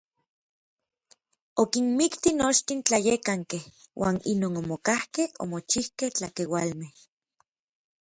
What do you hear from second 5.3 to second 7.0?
omochikej tlakeualmej.